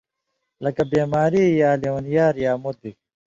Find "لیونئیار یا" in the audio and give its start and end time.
1.81-2.51